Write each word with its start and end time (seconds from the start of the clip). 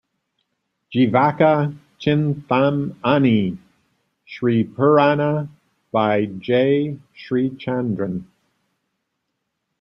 "Jeevaka 0.91 1.77
Chinthamani", 1.99 3.55
"Sripurana" 4.27 5.47
by 5.91 6.25
J 6.25 6.97
Srichandran. 7.15 8.23